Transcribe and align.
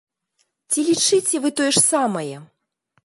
Ці 0.73 0.85
лічыце 0.87 1.35
вы 1.43 1.49
тое 1.59 1.69
ж 1.77 1.85
самае? 1.91 2.35